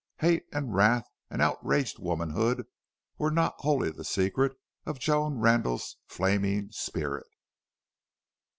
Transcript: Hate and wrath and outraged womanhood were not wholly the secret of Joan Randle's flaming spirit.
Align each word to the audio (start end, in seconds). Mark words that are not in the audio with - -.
Hate 0.17 0.47
and 0.51 0.73
wrath 0.73 1.07
and 1.29 1.43
outraged 1.43 1.99
womanhood 1.99 2.65
were 3.19 3.29
not 3.29 3.53
wholly 3.59 3.91
the 3.91 4.03
secret 4.03 4.57
of 4.83 4.97
Joan 4.97 5.37
Randle's 5.37 5.97
flaming 6.07 6.71
spirit. 6.71 7.27